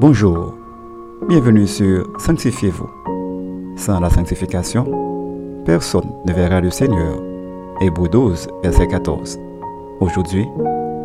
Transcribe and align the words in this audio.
Bonjour, 0.00 0.54
bienvenue 1.28 1.66
sur 1.66 2.06
Sanctifiez-vous. 2.18 2.88
Sans 3.76 4.00
la 4.00 4.08
sanctification, 4.08 4.86
personne 5.66 6.10
ne 6.24 6.32
verra 6.32 6.62
le 6.62 6.70
Seigneur. 6.70 7.22
Hébreu 7.82 8.08
12, 8.08 8.48
verset 8.62 8.88
14. 8.88 9.38
Aujourd'hui, 10.00 10.46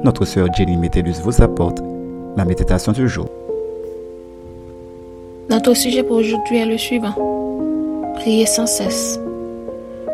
notre 0.06 0.24
sœur 0.24 0.48
Jenny 0.54 0.78
Métellus 0.78 1.16
vous 1.22 1.42
apporte 1.42 1.80
la 2.38 2.46
méditation 2.46 2.94
du 2.94 3.10
jour. 3.10 3.28
Notre 5.50 5.74
sujet 5.74 6.02
pour 6.02 6.16
aujourd'hui 6.16 6.60
est 6.60 6.66
le 6.66 6.78
suivant. 6.78 7.16
Priez 8.14 8.46
sans 8.46 8.66
cesse. 8.66 9.20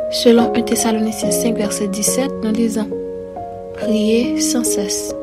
Selon 0.09 0.55
1 0.55 0.61
Thessaloniciens 0.63 1.29
5, 1.29 1.55
verset 1.55 1.87
17, 1.87 2.31
nous 2.43 2.51
disons 2.51 2.89
Priez 3.75 4.41
sans 4.41 4.63
cesse. 4.63 5.13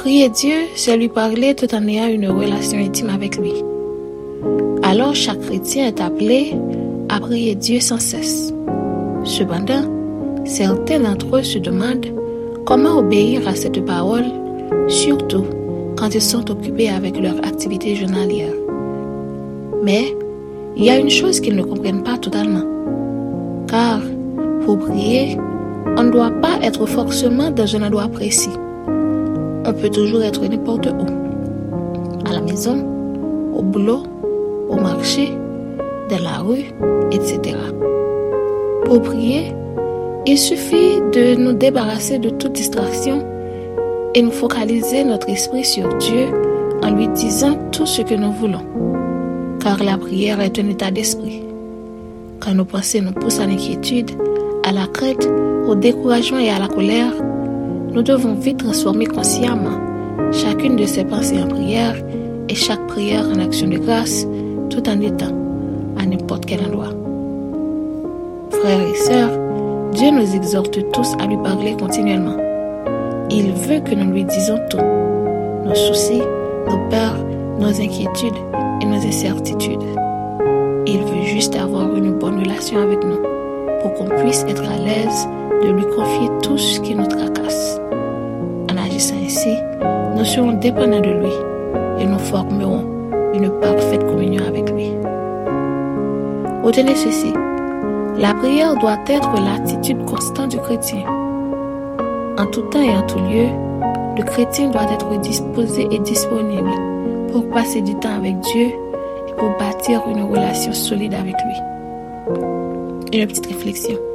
Prier 0.00 0.30
Dieu, 0.30 0.54
c'est 0.76 0.96
lui 0.96 1.10
parler 1.10 1.54
tout 1.54 1.74
en 1.74 1.86
ayant 1.86 2.08
une 2.08 2.26
relation 2.26 2.78
intime 2.78 3.10
avec 3.10 3.36
lui. 3.36 3.52
Alors 4.82 5.14
chaque 5.14 5.42
chrétien 5.42 5.88
est 5.88 6.00
appelé 6.00 6.54
à 7.10 7.20
prier 7.20 7.54
Dieu 7.54 7.80
sans 7.80 8.00
cesse. 8.00 8.50
Cependant, 9.24 9.82
certains 10.46 11.00
d'entre 11.00 11.36
eux 11.36 11.42
se 11.42 11.58
demandent 11.58 12.06
comment 12.64 12.96
obéir 13.00 13.46
à 13.46 13.54
cette 13.54 13.84
parole, 13.84 14.24
surtout 14.88 15.44
quand 15.98 16.14
ils 16.14 16.22
sont 16.22 16.50
occupés 16.50 16.88
avec 16.88 17.20
leur 17.20 17.36
activité 17.44 17.94
journalière. 17.94 18.54
Mais 19.84 20.16
il 20.78 20.84
y 20.84 20.88
a 20.88 20.96
une 20.96 21.10
chose 21.10 21.40
qu'ils 21.40 21.56
ne 21.56 21.62
comprennent 21.62 22.04
pas 22.04 22.16
totalement. 22.16 22.64
Car 23.68 24.00
pour 24.64 24.78
prier, 24.78 25.36
on 25.98 26.04
ne 26.04 26.10
doit 26.10 26.32
pas 26.40 26.58
être 26.62 26.86
forcément 26.86 27.50
dans 27.50 27.76
un 27.76 27.82
endroit 27.82 28.08
précis. 28.08 28.48
On 29.70 29.72
peut 29.72 29.88
toujours 29.88 30.20
être 30.24 30.42
n'importe 30.42 30.88
où. 30.88 32.26
À 32.28 32.32
la 32.32 32.40
maison, 32.40 32.84
au 33.54 33.62
boulot, 33.62 34.02
au 34.68 34.74
marché, 34.74 35.28
dans 36.08 36.18
la 36.18 36.38
rue, 36.38 36.74
etc. 37.12 37.56
Pour 38.84 39.00
prier, 39.00 39.54
il 40.26 40.36
suffit 40.36 41.00
de 41.12 41.36
nous 41.36 41.52
débarrasser 41.52 42.18
de 42.18 42.30
toute 42.30 42.50
distraction 42.50 43.24
et 44.16 44.22
nous 44.22 44.32
focaliser 44.32 45.04
notre 45.04 45.28
esprit 45.28 45.64
sur 45.64 45.86
Dieu 45.98 46.26
en 46.82 46.90
lui 46.90 47.06
disant 47.06 47.56
tout 47.70 47.86
ce 47.86 48.02
que 48.02 48.14
nous 48.14 48.32
voulons. 48.32 48.66
Car 49.60 49.84
la 49.84 49.96
prière 49.96 50.40
est 50.40 50.58
un 50.58 50.66
état 50.66 50.90
d'esprit. 50.90 51.44
Quand 52.40 52.54
nos 52.54 52.64
pensées 52.64 53.02
nous 53.02 53.12
poussent 53.12 53.38
à 53.38 53.46
l'inquiétude, 53.46 54.10
à 54.64 54.72
la 54.72 54.88
crainte, 54.88 55.28
au 55.68 55.76
découragement 55.76 56.40
et 56.40 56.50
à 56.50 56.58
la 56.58 56.66
colère, 56.66 57.12
nous 57.92 58.02
devons 58.02 58.34
vite 58.34 58.58
transformer 58.58 59.06
consciemment 59.06 59.78
chacune 60.32 60.76
de 60.76 60.86
ces 60.86 61.04
pensées 61.04 61.42
en 61.42 61.48
prière 61.48 61.96
et 62.48 62.54
chaque 62.54 62.86
prière 62.86 63.26
en 63.28 63.40
action 63.40 63.68
de 63.68 63.78
grâce 63.78 64.26
tout 64.68 64.88
en 64.88 65.00
étant 65.00 65.34
à 65.98 66.06
n'importe 66.06 66.46
quel 66.46 66.60
endroit. 66.60 66.92
Frères 68.50 68.80
et 68.80 68.94
sœurs, 68.94 69.30
Dieu 69.92 70.10
nous 70.10 70.34
exhorte 70.34 70.78
tous 70.92 71.14
à 71.18 71.26
lui 71.26 71.36
parler 71.38 71.74
continuellement. 71.78 72.36
Il 73.30 73.52
veut 73.52 73.80
que 73.80 73.94
nous 73.94 74.12
lui 74.12 74.24
disions 74.24 74.58
tout, 74.70 74.78
nos 75.64 75.74
soucis, 75.74 76.22
nos 76.68 76.88
peurs, 76.90 77.24
nos 77.58 77.80
inquiétudes 77.80 78.38
et 78.80 78.86
nos 78.86 79.04
incertitudes. 79.04 79.82
Il 80.86 80.98
veut 80.98 81.24
juste 81.24 81.56
avoir 81.56 81.94
une 81.94 82.12
bonne 82.12 82.40
relation 82.40 82.80
avec 82.80 83.04
nous 83.04 83.18
pour 83.82 83.94
qu'on 83.94 84.08
puisse 84.22 84.44
être 84.48 84.64
à 84.64 84.76
l'aise 84.76 85.28
de 85.62 85.72
lui 85.72 85.84
confier 85.94 86.28
tout 86.42 86.58
ce 86.58 86.80
qui 86.80 86.94
nous 86.94 87.06
tracasse. 87.06 87.80
En 88.70 88.76
agissant 88.76 89.16
ainsi, 89.24 89.54
nous 90.16 90.24
serons 90.24 90.52
dépendants 90.52 91.00
de 91.00 91.10
lui 91.10 91.32
et 91.98 92.06
nous 92.06 92.18
formerons 92.18 92.84
une 93.34 93.50
parfaite 93.60 94.04
communion 94.06 94.44
avec 94.46 94.70
lui. 94.70 94.92
Retenez 96.62 96.94
ceci, 96.94 97.32
la 98.18 98.34
prière 98.34 98.76
doit 98.76 98.98
être 99.06 99.32
l'attitude 99.40 100.04
constante 100.04 100.50
du 100.50 100.58
chrétien. 100.58 101.04
En 102.38 102.46
tout 102.46 102.62
temps 102.62 102.82
et 102.82 102.96
en 102.96 103.02
tout 103.02 103.18
lieu, 103.18 103.48
le 104.16 104.22
chrétien 104.24 104.70
doit 104.70 104.90
être 104.92 105.20
disposé 105.20 105.86
et 105.90 105.98
disponible 106.00 106.70
pour 107.32 107.48
passer 107.50 107.80
du 107.80 107.94
temps 107.96 108.16
avec 108.16 108.38
Dieu 108.40 108.66
et 109.28 109.32
pour 109.36 109.50
bâtir 109.58 110.02
une 110.08 110.22
relation 110.22 110.72
solide 110.72 111.14
avec 111.14 111.34
lui. 111.34 113.18
Une 113.18 113.26
petite 113.26 113.46
réflexion. 113.46 114.09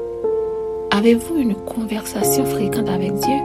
Avez-vous 0.98 1.36
une 1.36 1.56
conversation 1.56 2.46
fréquente 2.46 2.88
avec 2.88 3.12
Dieu? 3.16 3.38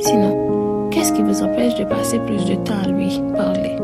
Sinon, 0.00 0.88
qu'est-ce 0.90 1.12
qui 1.12 1.22
vous 1.22 1.40
empêche 1.40 1.76
de 1.76 1.84
passer 1.84 2.18
plus 2.18 2.44
de 2.44 2.56
temps 2.56 2.74
à 2.82 2.88
lui 2.88 3.20
parler? 3.36 3.76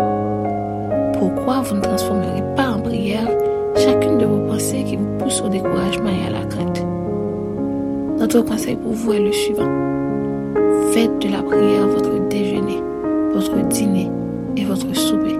Pourquoi 1.16 1.60
vous 1.60 1.76
ne 1.76 1.80
transformerez 1.80 2.42
pas 2.56 2.70
en 2.70 2.80
prière 2.80 3.28
chacune 3.76 4.18
de 4.18 4.26
vos 4.26 4.44
pensées 4.48 4.82
qui 4.82 4.96
vous 4.96 5.16
poussent 5.16 5.42
au 5.42 5.48
découragement 5.48 6.10
et 6.10 6.26
à 6.26 6.40
la 6.40 6.46
crainte? 6.46 6.84
Notre 8.18 8.40
conseil 8.40 8.74
pour 8.74 8.90
vous 8.90 9.12
est 9.12 9.20
le 9.20 9.30
suivant. 9.30 9.70
Faites 10.90 11.20
de 11.20 11.28
la 11.28 11.44
prière 11.44 11.86
votre 11.86 12.28
déjeuner, 12.28 12.82
votre 13.32 13.68
dîner 13.68 14.10
et 14.56 14.64
votre 14.64 14.92
souper. 14.96 15.38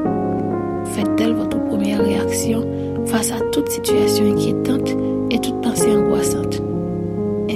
Faites 0.85 1.13
d'elle 1.17 1.35
votre 1.35 1.59
première 1.65 2.05
réaction 2.05 2.65
face 3.07 3.33
à 3.33 3.41
toute 3.51 3.69
situation 3.69 4.27
inquiétante 4.31 4.91
et 5.33 5.41
toute 5.41 5.61
pensée 5.61 5.91
angoissante. 5.91 6.63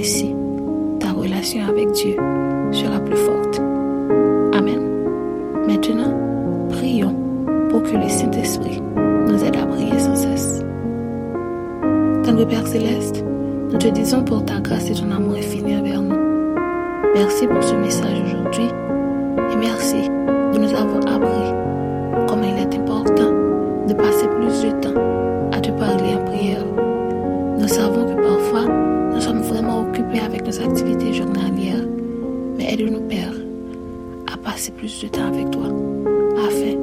Ainsi, 0.03 0.35
ta 0.99 1.13
relation 1.13 1.65
avec 1.65 1.89
Dieu 1.93 2.17
sera 2.73 2.99
plus 2.99 3.15
forte. 3.15 3.61
Amen. 4.51 4.81
Maintenant, 5.65 6.13
prions 6.71 7.15
pour 7.69 7.83
que 7.83 7.95
le 7.95 8.09
Saint-Esprit 8.09 8.81
nous 8.97 9.41
aide 9.45 9.55
à 9.55 9.65
prier 9.65 9.97
sans 9.97 10.17
cesse. 10.17 10.61
Tendre 12.25 12.45
Père 12.45 12.67
Céleste, 12.67 13.23
nous 13.71 13.77
te 13.77 13.87
disons 13.87 14.25
pour 14.25 14.43
ta 14.43 14.59
grâce 14.59 14.89
et 14.89 14.93
ton 14.93 15.09
amour 15.09 15.35
infini 15.35 15.77
envers 15.77 16.01
nous. 16.01 16.19
Merci 17.15 17.47
pour 17.47 17.63
ce 17.63 17.75
message 17.75 18.21
aujourd'hui 18.25 18.67
et 19.53 19.55
merci 19.55 20.09
de 20.09 20.57
nous 20.57 20.73
avoir 20.73 21.15
appris 21.15 22.27
comment 22.27 22.43
il 22.43 22.61
est 22.61 22.77
important 22.77 23.31
de 23.87 23.93
passer 23.93 24.27
plus 24.27 24.63
de 24.65 24.71
temps 24.81 25.01
à 25.53 25.61
te 25.61 25.71
parler 25.71 26.13
en 26.13 26.25
prière. 26.25 26.92
Plus 34.83 35.03
de 35.03 35.07
temps 35.07 35.27
avec 35.27 35.49
toi, 35.49 35.67
afin 36.45 36.75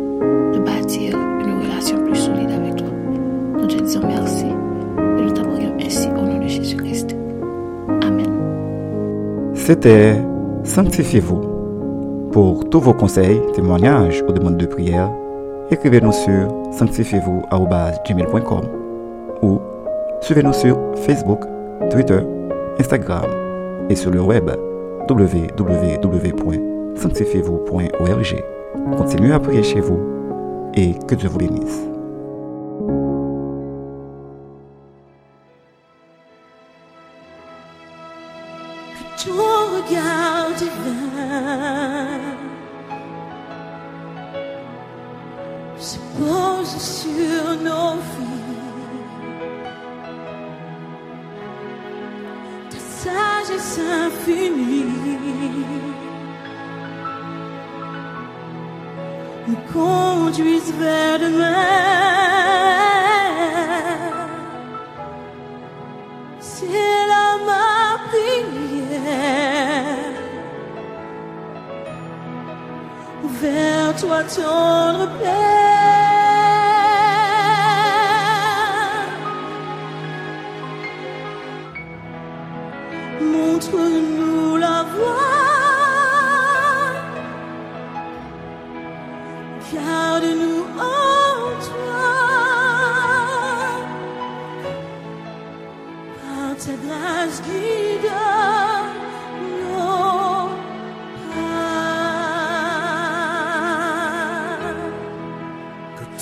de 0.55 0.59
bâtir 0.65 1.19
une 1.19 1.61
relation 1.63 2.03
plus 2.03 2.17
solide 2.17 2.51
avec 2.51 2.77
toi. 2.77 2.87
Nous 3.59 3.67
te 3.67 3.75
disons 3.83 4.01
merci 4.07 4.47
et 4.47 5.23
nous 5.23 5.31
t'apprenons 5.33 5.77
ainsi 5.85 6.09
au 6.09 6.23
nom 6.23 6.39
de 6.39 6.49
Jésus-Christ. 6.49 7.15
Amen. 8.03 9.53
C'était 9.53 10.17
Sanctifiez-vous. 10.65 12.31
Pour 12.33 12.71
tous 12.71 12.81
vos 12.81 12.95
conseils, 12.95 13.39
témoignages 13.53 14.25
ou 14.27 14.33
demandes 14.33 14.57
de 14.57 14.65
prière, 14.65 15.11
écrivez-nous 15.71 16.13
sur 16.13 16.49
sanctifiez-vous.gmail.com 16.73 18.63
ou 19.43 19.61
suivez-nous 20.23 20.55
sur 20.55 20.79
Facebook, 20.97 21.41
Twitter, 21.91 22.21
Instagram 22.79 23.27
et 23.91 23.95
sur 23.95 24.11
le 24.11 24.23
web 24.23 24.51
www.sanctifiez-vous.org. 26.97 28.45
Continuez 28.97 29.33
à 29.33 29.41
prier 29.41 29.63
chez 29.63 29.81
vous 29.81 30.01
et 30.75 30.95
que 31.07 31.15
Dieu 31.15 31.29
vous 31.29 31.39
bénisse. 31.39 31.81
Que 38.95 39.25
ton 39.25 39.33
regard 39.77 40.51
divin 40.57 42.09
se 45.79 45.99
pose 46.19 46.77
sur 46.77 47.57
nos 47.65 47.95
vies. 47.95 48.27
Ta 52.71 52.79
sagesse 52.79 53.79
infinie 53.79 54.87
nous 59.51 59.59
conduise 59.73 60.73
vers 60.79 61.19
demain. 61.19 61.55
C'est 66.41 66.67
là 67.13 67.27
ma 67.47 67.99
prière. 68.09 69.11
Vers 73.43 73.97
toi 73.97 74.23
tendre 74.25 75.09
Père. 75.19 75.61
Montre-nous 83.21 84.30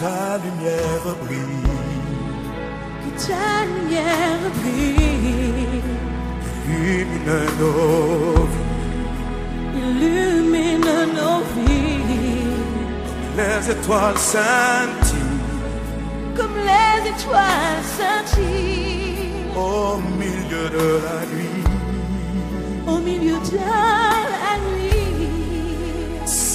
ta 0.00 0.38
lumière 0.44 1.06
brille, 1.25 1.76
Que 3.02 3.10
ta 3.26 3.64
lumière 3.66 4.44
brille, 4.60 5.82
illumine 6.69 7.40
nos 7.58 8.46
vies. 8.52 9.82
illumine 9.82 10.96
nos 11.16 11.40
vies. 11.54 12.58
Les 13.37 13.70
étoiles 13.70 14.19
scintillent 14.19 15.28
comme 16.37 16.56
les 16.70 17.08
étoiles 17.11 17.82
scintillent 17.96 18.38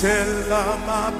nuit. 0.03 0.09
C'est 0.09 0.49
là 0.49 0.77
ma 0.85 1.11